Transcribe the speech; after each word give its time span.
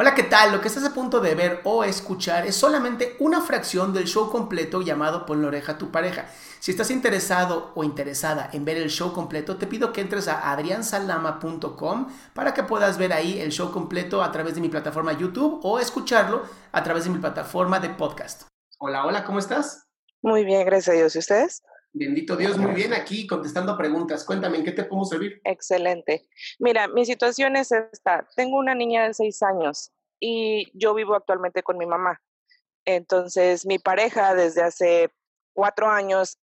Hola, 0.00 0.14
¿qué 0.14 0.22
tal? 0.22 0.50
Lo 0.50 0.62
que 0.62 0.68
estás 0.68 0.86
a 0.86 0.94
punto 0.94 1.20
de 1.20 1.34
ver 1.34 1.60
o 1.64 1.84
escuchar 1.84 2.46
es 2.46 2.56
solamente 2.56 3.16
una 3.18 3.42
fracción 3.42 3.92
del 3.92 4.06
show 4.06 4.30
completo 4.30 4.80
llamado 4.80 5.26
Pon 5.26 5.42
la 5.42 5.48
oreja 5.48 5.72
a 5.72 5.76
tu 5.78 5.90
pareja. 5.90 6.24
Si 6.58 6.70
estás 6.70 6.90
interesado 6.90 7.72
o 7.74 7.84
interesada 7.84 8.48
en 8.54 8.64
ver 8.64 8.78
el 8.78 8.88
show 8.88 9.12
completo, 9.12 9.58
te 9.58 9.66
pido 9.66 9.92
que 9.92 10.00
entres 10.00 10.26
a 10.26 10.52
adriansalama.com 10.52 12.08
para 12.32 12.54
que 12.54 12.62
puedas 12.62 12.96
ver 12.96 13.12
ahí 13.12 13.40
el 13.40 13.52
show 13.52 13.72
completo 13.72 14.22
a 14.22 14.32
través 14.32 14.54
de 14.54 14.62
mi 14.62 14.70
plataforma 14.70 15.12
YouTube 15.12 15.60
o 15.64 15.78
escucharlo 15.78 16.44
a 16.72 16.82
través 16.82 17.04
de 17.04 17.10
mi 17.10 17.18
plataforma 17.18 17.78
de 17.78 17.90
podcast. 17.90 18.44
Hola, 18.78 19.04
hola, 19.04 19.22
¿cómo 19.24 19.38
estás? 19.38 19.86
Muy 20.22 20.46
bien, 20.46 20.64
gracias 20.64 20.94
a 20.94 20.98
Dios. 20.98 21.14
¿Y 21.14 21.18
ustedes? 21.18 21.62
Bendito 21.92 22.36
Dios, 22.36 22.56
muy 22.56 22.72
bien 22.72 22.92
aquí 22.92 23.26
contestando 23.26 23.76
preguntas. 23.76 24.24
Cuéntame, 24.24 24.58
¿en 24.58 24.64
qué 24.64 24.72
te 24.72 24.84
podemos 24.84 25.08
servir? 25.08 25.40
Excelente. 25.44 26.28
Mira, 26.60 26.86
mi 26.86 27.04
situación 27.04 27.56
es 27.56 27.72
esta. 27.72 28.28
Tengo 28.36 28.58
una 28.58 28.74
niña 28.74 29.06
de 29.06 29.14
seis 29.14 29.42
años 29.42 29.90
y 30.20 30.70
yo 30.78 30.94
vivo 30.94 31.16
actualmente 31.16 31.62
con 31.62 31.78
mi 31.78 31.86
mamá. 31.86 32.20
Entonces, 32.84 33.66
mi 33.66 33.78
pareja 33.78 34.34
desde 34.34 34.62
hace 34.62 35.10
cuatro 35.52 35.88
años 35.88 36.38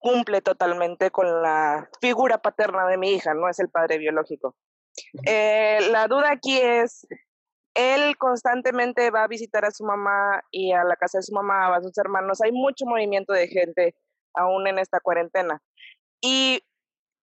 cumple 0.00 0.40
totalmente 0.40 1.10
con 1.10 1.42
la 1.42 1.88
figura 2.00 2.38
paterna 2.38 2.86
de 2.88 2.98
mi 2.98 3.12
hija, 3.12 3.34
no 3.34 3.48
es 3.48 3.58
el 3.60 3.68
padre 3.68 3.98
biológico. 3.98 4.56
Eh, 5.26 5.78
la 5.90 6.08
duda 6.08 6.32
aquí 6.32 6.58
es, 6.58 7.06
él 7.74 8.16
constantemente 8.16 9.10
va 9.10 9.24
a 9.24 9.28
visitar 9.28 9.64
a 9.64 9.70
su 9.70 9.84
mamá 9.84 10.42
y 10.50 10.72
a 10.72 10.82
la 10.82 10.96
casa 10.96 11.18
de 11.18 11.22
su 11.22 11.32
mamá, 11.32 11.74
a 11.74 11.82
sus 11.82 11.96
hermanos. 11.98 12.40
Hay 12.40 12.52
mucho 12.52 12.84
movimiento 12.84 13.32
de 13.32 13.48
gente 13.48 13.94
aún 14.34 14.66
en 14.66 14.78
esta 14.78 15.00
cuarentena. 15.00 15.60
Y 16.20 16.62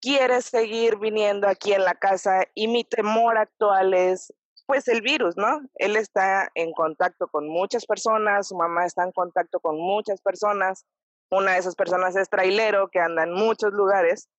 quiere 0.01 0.41
seguir 0.41 0.97
viniendo 0.97 1.47
aquí 1.47 1.73
en 1.73 1.83
la 1.83 1.93
casa 1.93 2.43
y 2.53 2.67
mi 2.67 2.83
temor 2.83 3.37
actual 3.37 3.93
es 3.93 4.33
pues 4.65 4.87
el 4.87 5.01
virus, 5.01 5.35
¿no? 5.35 5.61
Él 5.75 5.95
está 5.95 6.47
en 6.53 6.73
contacto 6.73 7.27
con 7.27 7.47
muchas 7.47 7.87
personas, 7.87 8.49
su 8.49 8.55
mamá 8.55 8.85
está 8.85 9.03
en 9.03 9.11
contacto 9.11 9.59
con 9.59 9.77
muchas 9.77 10.21
personas, 10.21 10.85
una 11.31 11.53
de 11.53 11.59
esas 11.59 11.75
personas 11.75 12.15
es 12.15 12.29
trailero 12.29 12.89
que 12.89 12.99
anda 12.99 13.23
en 13.23 13.33
muchos 13.33 13.73
lugares 13.73 14.29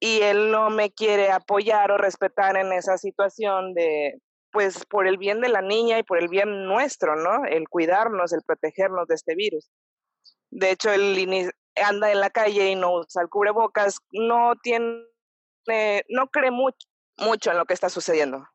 y 0.00 0.22
él 0.22 0.50
no 0.50 0.70
me 0.70 0.90
quiere 0.90 1.30
apoyar 1.30 1.92
o 1.92 1.96
respetar 1.96 2.56
en 2.56 2.72
esa 2.72 2.98
situación 2.98 3.72
de, 3.74 4.20
pues 4.50 4.84
por 4.86 5.06
el 5.06 5.16
bien 5.16 5.40
de 5.40 5.48
la 5.48 5.62
niña 5.62 5.98
y 5.98 6.02
por 6.02 6.18
el 6.18 6.28
bien 6.28 6.66
nuestro, 6.66 7.16
¿no? 7.16 7.44
El 7.44 7.68
cuidarnos, 7.68 8.32
el 8.32 8.42
protegernos 8.42 9.06
de 9.06 9.14
este 9.14 9.34
virus. 9.34 9.70
De 10.50 10.70
hecho, 10.70 10.90
él 10.90 11.14
anda 11.80 12.10
en 12.10 12.20
la 12.20 12.30
calle 12.30 12.70
y 12.70 12.74
no 12.74 12.98
usa 12.98 13.22
el 13.22 13.28
cubrebocas, 13.28 13.98
no 14.12 14.54
tiene, 14.62 15.04
no 16.08 16.28
cree 16.28 16.50
mucho, 16.50 16.86
mucho 17.18 17.50
en 17.50 17.58
lo 17.58 17.66
que 17.66 17.74
está 17.74 17.88
sucediendo. 17.88 18.46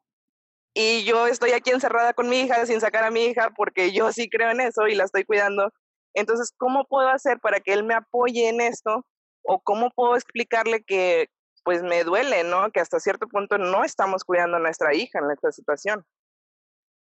Y 0.74 1.04
yo 1.04 1.28
estoy 1.28 1.52
aquí 1.52 1.70
encerrada 1.70 2.14
con 2.14 2.30
mi 2.30 2.42
hija 2.42 2.66
sin 2.66 2.82
sacar 2.82 3.04
a 3.04 3.12
mi 3.12 3.26
hija 3.26 3.52
porque 3.56 3.92
yo 3.92 4.12
sí 4.12 4.30
creo 4.30 4.50
en 4.50 4.62
eso 4.62 4.88
y 4.88 4.96
la 4.96 5.04
estoy 5.04 5.24
cuidando. 5.24 5.72
Entonces, 6.16 6.52
¿cómo 6.58 6.86
puedo 6.86 7.10
hacer 7.10 7.40
para 7.40 7.60
que 7.60 7.74
él 7.74 7.84
me 7.84 7.94
apoye 7.94 8.50
en 8.50 8.60
esto? 8.60 9.06
¿O 9.44 9.60
cómo 9.62 9.92
puedo 9.92 10.16
explicarle 10.16 10.84
que 10.84 11.30
pues 11.64 11.84
me 11.84 12.04
duele, 12.04 12.44
¿no? 12.44 12.72
Que 12.72 12.80
hasta 12.80 13.00
cierto 13.00 13.28
punto 13.28 13.58
no 13.58 13.84
estamos 13.84 14.24
cuidando 14.24 14.58
a 14.58 14.60
nuestra 14.60 14.94
hija 14.96 15.20
en 15.20 15.32
esta 15.32 15.52
situación. 15.52 16.06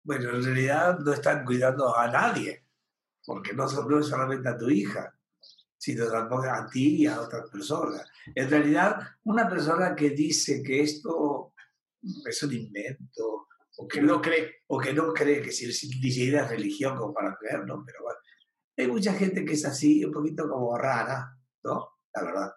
Bueno, 0.03 0.29
en 0.29 0.43
realidad 0.43 0.99
no 0.99 1.13
están 1.13 1.43
cuidando 1.43 1.95
a 1.97 2.07
nadie, 2.07 2.65
porque 3.25 3.53
no, 3.53 3.65
no 3.65 3.99
es 3.99 4.07
solamente 4.07 4.49
a 4.49 4.57
tu 4.57 4.69
hija 4.69 5.13
sino 5.83 6.09
tampoco 6.09 6.43
a 6.43 6.65
ti 6.65 7.01
y 7.01 7.07
a 7.07 7.19
otras 7.19 7.49
personas. 7.49 8.09
En 8.33 8.49
realidad, 8.49 9.05
una 9.25 9.49
persona 9.49 9.93
que 9.93 10.11
dice 10.11 10.63
que 10.63 10.81
esto 10.81 11.53
es 12.25 12.41
un 12.41 12.53
invento, 12.53 13.47
o 13.75 13.85
que 13.85 14.01
no 14.01 14.21
cree, 14.21 14.63
o 14.67 14.79
que 14.79 14.93
no 14.93 15.11
cree 15.11 15.41
que 15.41 15.51
si 15.51 15.65
es 15.65 16.49
religión 16.49 16.97
como 16.97 17.13
para 17.13 17.35
creer, 17.35 17.65
¿no? 17.65 17.83
Pero 17.85 18.01
bueno, 18.01 18.17
hay 18.77 18.87
mucha 18.87 19.11
gente 19.11 19.43
que 19.43 19.51
es 19.55 19.65
así, 19.65 20.05
un 20.05 20.13
poquito 20.13 20.47
como 20.47 20.77
rara, 20.77 21.37
¿no? 21.65 21.89
La 22.15 22.23
verdad. 22.23 22.53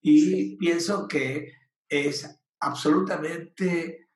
Y 0.00 0.56
pienso 0.56 1.06
que 1.06 1.52
es 1.88 2.28
absolutamente 2.58 4.08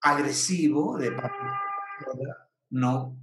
agresivo 0.00 0.96
de 0.96 1.12
parte 1.12 1.44
de 2.14 2.26
no 2.70 3.18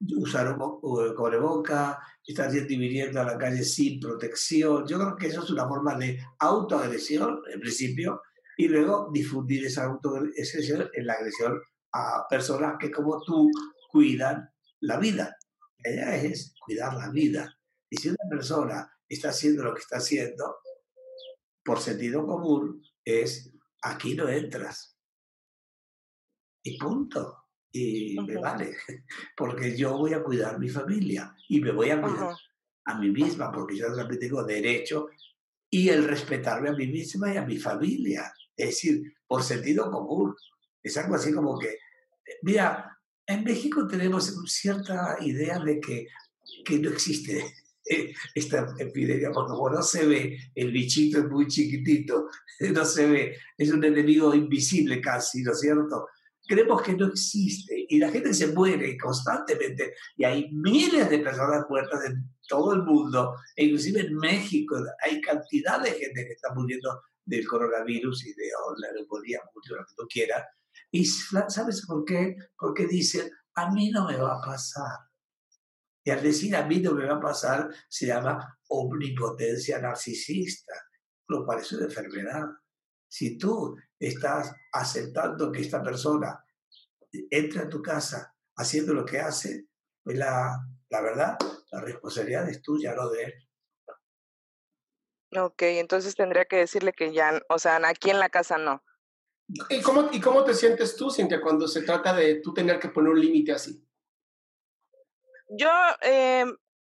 usar 0.00 0.52
un 0.52 0.58
boca 0.58 1.98
estar 2.24 2.50
dividiendo 2.50 3.20
a 3.20 3.24
la 3.24 3.38
calle 3.38 3.64
sin 3.64 3.98
protección. 3.98 4.86
Yo 4.86 4.98
creo 4.98 5.16
que 5.16 5.26
eso 5.28 5.42
es 5.42 5.50
una 5.50 5.66
forma 5.66 5.96
de 5.96 6.18
autoagresión, 6.38 7.40
en 7.52 7.60
principio, 7.60 8.22
y 8.56 8.68
luego 8.68 9.10
difundir 9.12 9.64
esa 9.64 9.84
autoagresión 9.84 10.88
en 10.92 11.06
la 11.06 11.14
agresión 11.14 11.60
a 11.92 12.26
personas 12.28 12.76
que 12.78 12.90
como 12.90 13.20
tú 13.22 13.50
cuidan 13.90 14.48
la 14.80 14.98
vida. 14.98 15.36
Ella 15.78 16.16
es 16.16 16.54
cuidar 16.64 16.94
la 16.94 17.10
vida. 17.10 17.56
Y 17.88 17.96
si 17.96 18.08
una 18.08 18.28
persona 18.28 18.90
está 19.08 19.30
haciendo 19.30 19.64
lo 19.64 19.74
que 19.74 19.80
está 19.80 19.96
haciendo, 19.96 20.56
por 21.64 21.80
sentido 21.80 22.26
común, 22.26 22.82
es 23.04 23.52
aquí 23.82 24.14
no 24.14 24.28
entras. 24.28 24.96
Y 26.62 26.76
punto 26.76 27.47
y 27.72 28.16
me 28.20 28.36
vale, 28.36 28.76
porque 29.36 29.76
yo 29.76 29.96
voy 29.96 30.14
a 30.14 30.22
cuidar 30.22 30.58
mi 30.58 30.68
familia 30.68 31.34
y 31.48 31.60
me 31.60 31.72
voy 31.72 31.90
a 31.90 32.00
cuidar 32.00 32.34
a 32.84 32.98
mí 32.98 33.10
misma, 33.10 33.52
porque 33.52 33.76
yo 33.76 33.94
también 33.94 34.20
tengo 34.20 34.42
derecho 34.42 35.08
y 35.70 35.88
el 35.90 36.04
respetarme 36.04 36.70
a 36.70 36.72
mí 36.72 36.86
misma 36.86 37.32
y 37.32 37.36
a 37.36 37.44
mi 37.44 37.58
familia. 37.58 38.32
Es 38.56 38.68
decir, 38.70 39.02
por 39.26 39.42
sentido 39.42 39.90
común. 39.90 40.34
Es 40.82 40.96
algo 40.96 41.14
así 41.14 41.32
como 41.32 41.58
que, 41.58 41.76
mira, 42.42 42.98
en 43.26 43.44
México 43.44 43.86
tenemos 43.86 44.34
cierta 44.46 45.18
idea 45.20 45.58
de 45.58 45.80
que, 45.80 46.08
que 46.64 46.78
no 46.78 46.90
existe 46.90 47.44
esta 48.34 48.74
epidemia, 48.78 49.30
porque 49.30 49.50
como 49.50 49.70
no 49.70 49.82
se 49.82 50.06
ve, 50.06 50.38
el 50.54 50.72
bichito 50.72 51.18
es 51.18 51.26
muy 51.26 51.46
chiquitito, 51.46 52.28
no 52.72 52.84
se 52.84 53.06
ve, 53.06 53.36
es 53.56 53.70
un 53.70 53.84
enemigo 53.84 54.34
invisible 54.34 55.00
casi, 55.00 55.42
¿no 55.42 55.52
es 55.52 55.60
cierto? 55.60 56.06
Creemos 56.48 56.82
que 56.82 56.96
no 56.96 57.06
existe 57.06 57.86
y 57.88 57.98
la 57.98 58.10
gente 58.10 58.32
se 58.32 58.48
muere 58.48 58.96
constantemente 58.96 59.94
y 60.16 60.24
hay 60.24 60.50
miles 60.50 61.08
de 61.10 61.18
personas 61.18 61.66
muertas 61.68 62.06
en 62.06 62.24
todo 62.48 62.72
el 62.72 62.82
mundo, 62.82 63.36
e 63.54 63.66
inclusive 63.66 64.00
en 64.00 64.16
México 64.16 64.76
hay 65.04 65.20
cantidad 65.20 65.80
de 65.80 65.92
gente 65.92 66.26
que 66.26 66.32
está 66.32 66.54
muriendo 66.54 67.02
del 67.24 67.46
coronavirus 67.46 68.26
y 68.26 68.32
de 68.32 68.48
la 68.78 68.92
neumonía, 68.92 69.40
mucho 69.54 69.76
lo 69.76 69.84
que 69.84 69.94
tú 69.94 70.06
quieras. 70.08 70.46
Y 70.90 71.04
¿sabes 71.04 71.84
por 71.86 72.04
qué? 72.06 72.36
Porque 72.56 72.86
dicen, 72.86 73.30
a 73.54 73.70
mí 73.70 73.90
no 73.90 74.06
me 74.06 74.16
va 74.16 74.38
a 74.38 74.40
pasar. 74.40 74.98
Y 76.02 76.10
al 76.10 76.22
decir 76.22 76.56
a 76.56 76.64
mí 76.66 76.80
no 76.80 76.94
me 76.94 77.04
va 77.04 77.16
a 77.16 77.20
pasar, 77.20 77.68
se 77.86 78.06
llama 78.06 78.58
omnipotencia 78.68 79.78
narcisista, 79.78 80.72
lo 81.26 81.44
cual 81.44 81.60
es 81.60 81.70
una 81.72 81.84
enfermedad. 81.84 82.46
Si 83.08 83.38
tú 83.38 83.76
estás 83.98 84.54
aceptando 84.72 85.50
que 85.50 85.62
esta 85.62 85.82
persona 85.82 86.44
entre 87.30 87.60
a 87.60 87.68
tu 87.68 87.82
casa 87.82 88.34
haciendo 88.56 88.92
lo 88.94 89.04
que 89.04 89.18
hace, 89.18 89.66
pues 90.02 90.18
la, 90.18 90.58
la 90.90 91.00
verdad, 91.00 91.38
la 91.70 91.80
responsabilidad 91.80 92.48
es 92.48 92.62
tuya, 92.62 92.94
no 92.94 93.08
de 93.10 93.24
él. 93.24 93.34
Ok, 95.36 95.62
entonces 95.62 96.14
tendría 96.14 96.46
que 96.46 96.56
decirle 96.56 96.92
que 96.92 97.12
ya, 97.12 97.40
o 97.48 97.58
sea, 97.58 97.80
aquí 97.86 98.10
en 98.10 98.18
la 98.18 98.30
casa 98.30 98.56
no. 98.56 98.82
¿Y 99.68 99.80
cómo, 99.82 100.08
¿Y 100.12 100.20
cómo 100.20 100.44
te 100.44 100.54
sientes 100.54 100.96
tú, 100.96 101.10
Cintia, 101.10 101.40
cuando 101.40 101.66
se 101.68 101.82
trata 101.82 102.14
de 102.14 102.36
tú 102.36 102.52
tener 102.52 102.78
que 102.78 102.88
poner 102.88 103.12
un 103.12 103.20
límite 103.20 103.52
así? 103.52 103.82
Yo, 105.50 105.70
eh, 106.02 106.44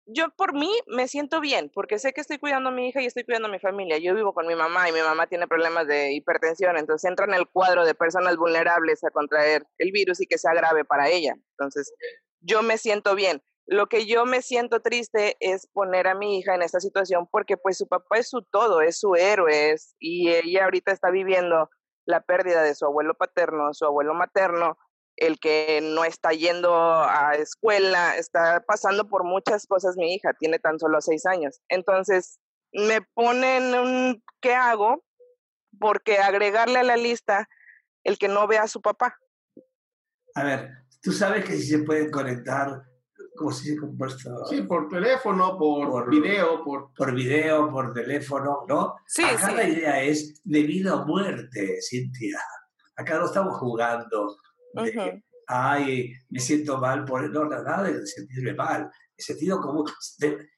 yo 0.07 0.31
por 0.37 0.55
mí 0.55 0.71
me 0.87 1.09
siento 1.09 1.41
bien, 1.41 1.71
porque 1.75 1.99
sé 1.99 2.13
que 2.13 2.21
estoy 2.21 2.39
cuidando 2.39 2.69
a 2.69 2.73
mi 2.73 2.89
hija 2.89 3.03
y 3.03 3.07
estoy 3.07 3.25
cuidando 3.25 3.49
a 3.49 3.51
mi 3.51 3.59
familia. 3.59 3.99
Yo 3.99 4.15
vivo 4.15 4.33
con 4.33 4.47
mi 4.47 4.55
mamá 4.55 4.89
y 4.89 4.93
mi 4.93 5.01
mamá 5.01 5.27
tiene 5.27 5.49
problemas 5.49 5.87
de 5.87 6.13
hipertensión, 6.13 6.77
entonces 6.77 7.09
entra 7.11 7.27
en 7.27 7.35
el 7.35 7.49
cuadro 7.49 7.85
de 7.85 7.95
personas 7.95 8.37
vulnerables 8.37 9.03
a 9.05 9.11
contraer 9.11 9.67
el 9.79 9.91
virus 9.91 10.21
y 10.21 10.27
que 10.27 10.39
sea 10.39 10.55
grave 10.55 10.85
para 10.85 11.09
ella. 11.09 11.35
Entonces, 11.59 11.93
yo 12.41 12.63
me 12.63 12.79
siento 12.79 13.15
bien. 13.17 13.43
Lo 13.67 13.89
que 13.89 14.07
yo 14.07 14.27
me 14.27 14.43
siento 14.43 14.81
triste 14.81 15.37
es 15.41 15.67
poner 15.67 16.07
a 16.07 16.15
mi 16.15 16.39
hija 16.39 16.55
en 16.55 16.63
esta 16.63 16.79
situación 16.79 17.27
porque 17.31 17.57
pues 17.57 17.77
su 17.77 17.89
papá 17.89 18.19
es 18.19 18.29
su 18.31 18.43
todo, 18.43 18.81
es 18.81 19.01
su 19.01 19.17
héroe 19.17 19.73
es, 19.73 19.97
y 19.99 20.31
ella 20.31 20.65
ahorita 20.65 20.93
está 20.93 21.11
viviendo 21.11 21.69
la 22.05 22.21
pérdida 22.21 22.63
de 22.63 22.77
su 22.77 22.87
abuelo 22.87 23.15
paterno, 23.15 23.75
su 23.75 23.85
abuelo 23.85 24.15
materno, 24.15 24.79
el 25.17 25.39
que 25.39 25.81
no 25.83 26.05
está 26.05 26.31
yendo 26.31 26.75
a 26.75 27.35
escuela, 27.37 28.17
está 28.17 28.63
pasando 28.67 29.09
por 29.09 29.25
muchas 29.25 29.67
cosas 29.67 29.97
mi 29.97 30.15
hija, 30.15 30.35
tiene 30.39 30.59
tan 30.59 30.79
solo 30.79 31.01
seis 31.01 31.25
años. 31.27 31.61
Entonces, 31.69 32.39
me 32.73 33.01
ponen 33.15 33.75
un 33.75 34.23
¿qué 34.41 34.55
hago? 34.55 35.03
Porque 35.79 36.19
agregarle 36.19 36.79
a 36.79 36.85
la 36.85 36.97
lista 36.97 37.49
el 38.05 38.19
que 38.19 38.29
no 38.29 38.47
vea 38.47 38.63
a 38.63 38.69
su 38.69 38.81
papá. 38.81 39.17
A 40.35 40.45
ver, 40.45 40.71
tú 41.03 41.13
sabes 41.13 41.45
que 41.45 41.53
si 41.53 41.67
se 41.67 41.79
pueden 41.79 42.11
conectar, 42.11 42.83
¿cómo 43.37 43.51
se 43.53 43.71
dice? 43.71 43.87
Por, 43.99 44.11
sí, 44.49 44.63
por 44.63 44.89
teléfono, 44.89 45.57
por, 45.59 45.89
por, 45.89 46.11
video, 46.11 46.63
por... 46.63 46.93
Por 46.93 47.15
video, 47.15 47.71
por 47.71 47.95
teléfono, 47.95 48.65
¿no? 48.69 48.97
Sí, 49.07 49.25
Acá 49.25 49.49
sí. 49.49 49.55
la 49.55 49.69
idea 49.69 50.03
es 50.03 50.43
de 50.45 50.63
vida 50.63 50.95
o 50.95 51.07
muerte, 51.07 51.79
Cintia. 51.81 52.39
Acá 52.97 53.19
no 53.19 53.27
estamos 53.27 53.57
jugando 53.57 54.37
de 54.83 54.93
que, 54.93 54.99
Ujú. 54.99 55.23
ay, 55.49 56.13
me 56.31 56.41
siento 56.41 56.79
mal 56.79 57.05
por... 57.05 57.29
No, 57.31 57.45
no, 57.45 57.63
nada 57.63 57.85
de 57.85 58.07
sentirme 58.07 58.55
mal. 58.55 58.91
El 59.17 59.25
sentido 59.25 59.61
común... 59.61 59.85
de- 60.19 60.49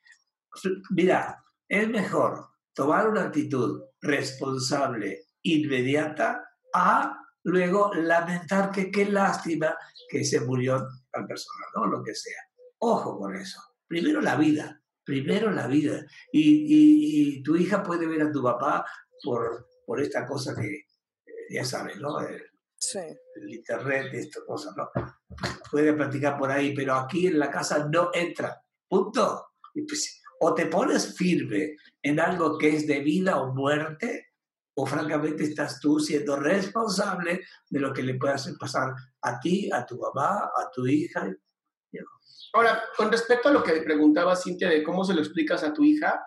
Mira, 0.91 1.43
es 1.69 1.89
mejor 1.89 2.47
tomar 2.75 3.09
una 3.09 3.25
actitud 3.25 3.83
responsable, 4.01 5.25
inmediata, 5.43 6.45
a 6.75 7.17
luego 7.45 7.93
lamentar 7.95 8.71
que 8.71 8.91
qué 8.91 9.07
lástima 9.07 9.77
que 10.09 10.25
se 10.25 10.41
murió 10.41 10.87
tal 11.11 11.27
persona, 11.27 11.65
¿no? 11.77 11.87
Lo 11.87 12.03
que 12.03 12.15
sea. 12.15 12.41
Ojo 12.79 13.19
con 13.19 13.35
eso. 13.37 13.61
Primero 13.87 14.21
la 14.21 14.37
vida, 14.37 14.81
primero 15.05 15.51
la 15.51 15.67
vida. 15.67 16.05
Y, 16.33 16.43
y- 16.43 17.39
y 17.39 17.43
tu 17.43 17.57
hija 17.57 17.83
puede 17.83 18.07
ver 18.07 18.23
a 18.23 18.33
tu 18.33 18.43
papá 18.43 18.85
por, 19.23 19.69
por 19.87 20.01
esta 20.01 20.27
cosa 20.27 20.55
que, 20.55 20.67
eh, 20.77 20.85
ya 21.51 21.65
sabes, 21.65 21.97
¿no? 21.99 22.21
El, 22.21 22.43
Sí. 22.91 22.99
el 22.99 23.51
internet, 23.51 24.15
estas 24.15 24.45
cosas, 24.45 24.75
¿no? 24.77 24.89
Puede 25.71 25.93
practicar 25.93 26.39
por 26.39 26.51
ahí, 26.51 26.75
pero 26.75 26.95
aquí 26.95 27.27
en 27.27 27.39
la 27.39 27.51
casa 27.51 27.87
no 27.93 28.11
entra. 28.15 28.63
Punto. 28.89 29.49
Y 29.75 29.83
pues, 29.83 30.23
o 30.41 30.55
te 30.55 30.67
pones 30.67 31.17
firme 31.17 31.77
en 32.03 32.19
algo 32.19 32.57
que 32.57 32.77
es 32.77 32.87
de 32.87 33.01
vida 33.01 33.41
o 33.41 33.53
muerte, 33.53 34.29
o 34.75 34.87
francamente 34.87 35.45
estás 35.45 35.81
tú 35.81 35.99
siendo 35.99 36.37
responsable 36.37 37.41
de 37.69 37.81
lo 37.81 37.93
que 37.93 38.03
le 38.03 38.15
pueda 38.15 38.35
hacer 38.35 38.55
pasar 38.59 38.95
a 39.23 39.41
ti, 39.41 39.69
a 39.73 39.85
tu 39.85 39.99
mamá, 39.99 40.45
a 40.45 40.71
tu 40.73 40.87
hija. 40.87 41.29
Ahora, 42.55 42.83
con 42.97 43.11
respecto 43.11 43.49
a 43.49 43.53
lo 43.53 43.63
que 43.63 43.83
preguntaba 43.83 44.35
Cintia 44.35 44.71
de 44.71 44.83
cómo 44.83 45.05
se 45.05 45.13
lo 45.13 45.21
explicas 45.21 45.63
a 45.65 45.73
tu 45.73 45.85
hija, 45.85 46.25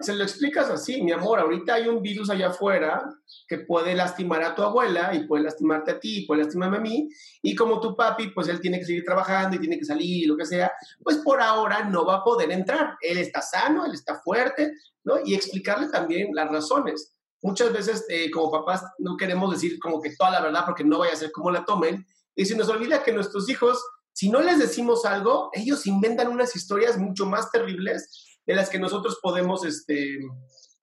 Se 0.00 0.14
lo 0.14 0.24
explicas 0.24 0.68
así, 0.70 1.02
mi 1.02 1.12
amor, 1.12 1.38
ahorita 1.38 1.74
hay 1.74 1.88
un 1.88 2.02
virus 2.02 2.30
allá 2.30 2.48
afuera 2.48 3.02
que 3.46 3.58
puede 3.58 3.94
lastimar 3.94 4.42
a 4.42 4.54
tu 4.54 4.62
abuela 4.62 5.14
y 5.14 5.26
puede 5.26 5.44
lastimarte 5.44 5.92
a 5.92 6.00
ti 6.00 6.18
y 6.18 6.26
puede 6.26 6.42
lastimarme 6.42 6.76
a 6.78 6.80
mí, 6.80 7.08
y 7.42 7.54
como 7.54 7.80
tu 7.80 7.96
papi, 7.96 8.28
pues 8.28 8.48
él 8.48 8.60
tiene 8.60 8.78
que 8.78 8.84
seguir 8.84 9.04
trabajando 9.04 9.56
y 9.56 9.60
tiene 9.60 9.78
que 9.78 9.84
salir 9.84 10.28
lo 10.28 10.36
que 10.36 10.46
sea, 10.46 10.72
pues 11.02 11.18
por 11.18 11.40
ahora 11.40 11.84
no 11.84 12.04
va 12.04 12.16
a 12.16 12.24
poder 12.24 12.50
entrar. 12.52 12.96
Él 13.00 13.18
está 13.18 13.42
sano, 13.42 13.84
él 13.84 13.92
está 13.92 14.20
fuerte, 14.20 14.72
¿no? 15.04 15.18
Y 15.24 15.34
explicarle 15.34 15.88
también 15.88 16.34
las 16.34 16.50
razones. 16.50 17.12
Muchas 17.42 17.72
veces 17.72 18.04
eh, 18.08 18.30
como 18.30 18.50
papás 18.50 18.84
no 18.98 19.16
queremos 19.16 19.50
decir 19.50 19.78
como 19.78 20.00
que 20.00 20.14
toda 20.16 20.30
la 20.30 20.42
verdad 20.42 20.64
porque 20.66 20.84
no 20.84 20.98
vaya 20.98 21.14
a 21.14 21.16
ser 21.16 21.32
como 21.32 21.50
la 21.50 21.64
tomen, 21.64 22.06
y 22.36 22.44
se 22.46 22.56
nos 22.56 22.68
olvida 22.68 23.02
que 23.02 23.12
nuestros 23.12 23.48
hijos, 23.48 23.82
si 24.12 24.28
no 24.28 24.40
les 24.40 24.58
decimos 24.58 25.04
algo, 25.04 25.50
ellos 25.52 25.86
inventan 25.86 26.28
unas 26.28 26.54
historias 26.54 26.96
mucho 26.98 27.26
más 27.26 27.50
terribles 27.50 28.29
de 28.50 28.56
las 28.56 28.68
que 28.68 28.78
nosotros 28.78 29.18
podemos 29.22 29.64
este, 29.64 30.18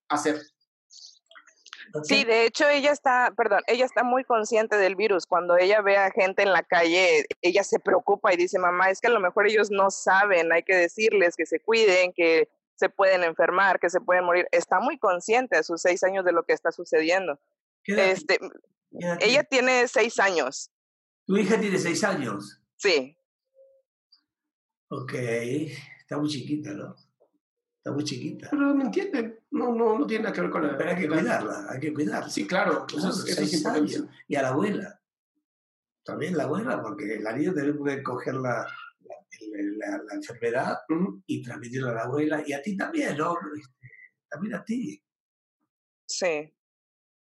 hacer. 0.07 0.41
Sí, 2.03 2.23
de 2.25 2.45
hecho 2.45 2.67
ella 2.67 2.91
está, 2.91 3.33
perdón, 3.35 3.61
ella 3.67 3.85
está 3.85 4.03
muy 4.03 4.23
consciente 4.23 4.77
del 4.77 4.95
virus. 4.95 5.25
Cuando 5.25 5.57
ella 5.57 5.81
ve 5.81 5.97
a 5.97 6.11
gente 6.11 6.43
en 6.43 6.51
la 6.51 6.63
calle, 6.63 7.25
ella 7.41 7.63
se 7.63 7.79
preocupa 7.79 8.33
y 8.33 8.37
dice, 8.37 8.59
mamá, 8.59 8.89
es 8.89 8.99
que 9.01 9.07
a 9.07 9.11
lo 9.11 9.19
mejor 9.19 9.47
ellos 9.47 9.69
no 9.71 9.89
saben, 9.89 10.51
hay 10.51 10.63
que 10.63 10.75
decirles 10.75 11.35
que 11.35 11.45
se 11.45 11.59
cuiden, 11.59 12.13
que 12.13 12.49
se 12.75 12.89
pueden 12.89 13.23
enfermar, 13.23 13.79
que 13.79 13.89
se 13.89 13.99
pueden 14.01 14.25
morir. 14.25 14.47
Está 14.51 14.79
muy 14.79 14.97
consciente 14.99 15.57
a 15.57 15.63
sus 15.63 15.81
seis 15.81 16.03
años 16.03 16.23
de 16.25 16.33
lo 16.33 16.43
que 16.43 16.53
está 16.53 16.71
sucediendo. 16.71 17.39
¿Qué 17.83 17.93
edad- 17.93 18.05
Este, 18.11 18.37
qué 18.37 19.05
edad 19.05 19.17
ella 19.21 19.43
tiene? 19.43 19.71
tiene 19.71 19.87
seis 19.87 20.19
años, 20.19 20.69
Tu 21.25 21.37
hija 21.37 21.59
tiene 21.59 21.77
seis 21.79 22.03
años. 22.03 22.61
sí. 22.77 23.13
Ok, 24.89 25.13
está 25.13 26.17
muy 26.17 26.29
chiquita, 26.29 26.71
¿no? 26.71 26.95
Está 27.87 27.95
muy 27.95 28.03
chiquita. 28.03 28.47
Pero 28.51 28.75
me 28.75 28.83
entienden, 28.83 29.39
no, 29.51 29.73
no, 29.73 29.97
no 29.97 30.05
tiene 30.05 30.23
nada 30.25 30.35
que 30.35 30.41
ver 30.41 30.49
con 30.49 30.67
la... 30.67 30.77
Pero 30.77 30.89
hay 30.89 30.95
que 30.97 31.07
la- 31.07 31.15
cuidarla, 31.15 31.65
hay 31.69 31.79
que 31.79 31.93
cuidarla. 31.93 32.29
Sí, 32.29 32.45
claro, 32.45 32.85
eso 32.85 32.97
Claro, 32.97 33.09
es, 33.15 33.25
eso 33.39 33.41
es 33.43 33.65
años. 33.65 34.03
Y 34.27 34.35
a 34.35 34.41
la 34.41 34.49
abuela. 34.49 35.01
También 36.03 36.35
la 36.35 36.43
abuela, 36.43 36.81
porque 36.81 37.15
el 37.15 37.23
niño 37.23 37.53
debe 37.53 37.73
poder 37.75 38.03
coger 38.03 38.33
la, 38.35 38.67
la, 38.99 39.15
la- 39.77 40.03
la 40.03 40.13
enfermedad 40.15 40.79
y 41.25 41.41
transmitirla 41.41 41.91
a 41.91 41.93
la 41.95 42.01
abuela 42.03 42.43
y 42.45 42.51
a 42.51 42.61
ti 42.61 42.75
también, 42.75 43.17
¿no? 43.17 43.35
Este, 43.57 43.89
También 44.29 44.55
a 44.55 44.65
ti. 44.65 45.01
Sí. 46.05 46.53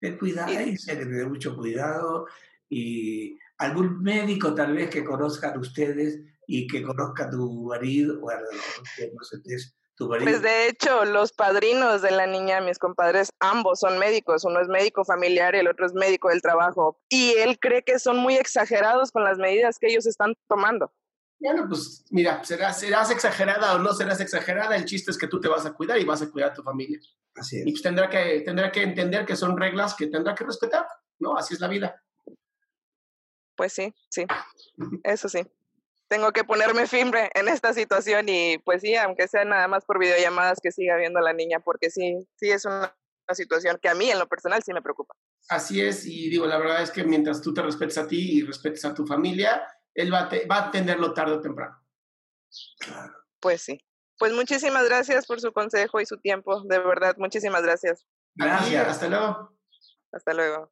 Ten 0.02 0.18
cuidado, 0.18 0.52
Y- 0.52 0.56
hay 0.58 0.76
que 0.76 0.96
tener 0.96 1.28
mucho 1.30 1.56
cuidado 1.56 2.28
y 2.70 3.38
algún 3.60 4.02
médico 4.02 4.54
tal 4.54 4.74
vez 4.74 4.90
que 4.90 5.06
conozcan 5.06 5.58
ustedes 5.58 6.20
y 6.48 6.68
que 6.68 6.82
conozca 6.84 7.30
tu 7.30 7.64
marido, 7.66 8.20
bueno, 8.20 8.42
que 8.98 9.12
no 9.14 9.24
sé 9.24 9.38
Pues 10.08 10.42
de 10.42 10.68
hecho, 10.68 11.04
los 11.04 11.34
padrinos 11.34 12.02
de 12.02 12.12
la 12.12 12.26
niña, 12.26 12.62
mis 12.62 12.80
compadres, 12.80 13.32
ambos 13.40 13.82
son 13.82 14.00
médicos. 14.00 14.46
Uno 14.46 14.62
es 14.62 14.70
médico 14.70 15.04
familiar 15.04 15.56
y 15.56 15.60
el 15.60 15.68
otro 15.68 15.86
es 15.86 15.94
médico 15.94 16.30
del 16.30 16.42
trabajo. 16.42 16.98
Y 17.10 17.34
él 17.34 17.60
cree 17.60 17.84
que 17.84 18.00
son 18.00 18.18
muy 18.18 18.36
exagerados 18.36 19.12
con 19.12 19.26
las 19.26 19.38
medidas 19.38 19.78
que 19.78 19.88
ellos 19.88 20.06
están 20.06 20.36
tomando. 20.48 20.94
Bueno, 21.40 21.66
pues 21.68 22.06
mira, 22.12 22.44
serás, 22.44 22.80
serás 22.80 23.12
exagerada 23.12 23.76
o 23.76 23.80
no 23.80 23.94
serás 23.94 24.20
exagerada, 24.20 24.76
el 24.76 24.86
chiste 24.86 25.12
es 25.12 25.18
que 25.18 25.28
tú 25.28 25.40
te 25.40 25.48
vas 25.48 25.66
a 25.66 25.74
cuidar 25.74 25.98
y 25.98 26.04
vas 26.06 26.22
a 26.22 26.30
cuidar 26.30 26.52
a 26.52 26.54
tu 26.54 26.64
familia. 26.64 27.00
Así 27.36 27.58
Y 27.58 27.60
es. 27.60 27.66
pues 27.66 27.82
tendrá 27.82 28.10
que, 28.10 28.42
tendrá 28.42 28.72
que 28.72 28.84
entender 28.84 29.26
que 29.26 29.36
son 29.36 29.58
reglas 29.58 29.96
que 29.96 30.08
tendrá 30.08 30.36
que 30.36 30.44
respetar, 30.44 30.86
¿no? 31.20 31.38
Así 31.38 31.54
es 31.54 31.62
la 31.62 31.68
vida. 31.70 32.02
Pues 33.56 33.74
sí, 33.74 33.94
sí, 34.10 34.26
eso 35.04 35.28
sí. 35.28 35.46
Tengo 36.10 36.32
que 36.34 36.44
ponerme 36.44 36.88
firme 36.88 37.30
en 37.36 37.48
esta 37.48 37.74
situación 37.74 38.28
y 38.30 38.58
pues 38.58 38.82
sí, 38.82 38.96
aunque 38.96 39.28
sea 39.28 39.46
nada 39.46 39.68
más 39.68 39.86
por 39.86 40.00
videollamadas 40.00 40.60
que 40.62 40.72
siga 40.72 40.98
viendo 40.98 41.20
a 41.20 41.22
la 41.22 41.34
niña, 41.34 41.60
porque 41.60 41.92
sí, 41.92 42.28
sí 42.36 42.50
es 42.50 42.66
una, 42.66 42.96
una 43.28 43.36
situación 43.36 43.78
que 43.82 43.90
a 43.90 43.94
mí 43.96 44.10
en 44.10 44.18
lo 44.18 44.28
personal 44.28 44.64
sí 44.64 44.74
me 44.74 44.82
preocupa. 44.82 45.14
Así 45.50 45.82
es, 45.82 46.06
y 46.08 46.30
digo, 46.30 46.48
la 46.48 46.58
verdad 46.58 46.82
es 46.82 46.90
que 46.92 47.04
mientras 47.04 47.42
tú 47.42 47.54
te 47.54 47.62
respetes 47.62 47.98
a 48.00 48.08
ti 48.08 48.40
y 48.40 48.44
respetes 48.44 48.84
a 48.86 48.94
tu 48.94 49.06
familia, 49.06 49.68
él 49.94 50.12
va 50.12 50.22
a, 50.22 50.30
te- 50.30 50.46
va 50.48 50.64
a 50.64 50.66
entenderlo 50.66 51.14
tarde 51.14 51.34
o 51.34 51.42
temprano. 51.42 51.80
Pues 53.40 53.62
sí. 53.62 53.80
Pues 54.18 54.34
muchísimas 54.34 54.86
gracias 54.86 55.26
por 55.28 55.40
su 55.40 55.54
consejo 55.54 56.02
y 56.02 56.06
su 56.06 56.18
tiempo, 56.18 56.62
de 56.64 56.80
verdad, 56.80 57.16
muchísimas 57.18 57.62
gracias. 57.62 58.06
Gracias. 58.36 58.88
hasta 58.88 59.08
luego. 59.08 59.58
Hasta 60.12 60.34
luego. 60.34 60.72